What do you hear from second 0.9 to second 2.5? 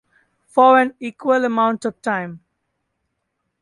equal amount of time.